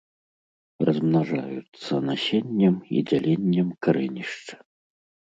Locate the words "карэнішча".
3.89-4.57